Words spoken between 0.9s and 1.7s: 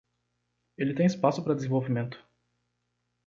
tem espaço para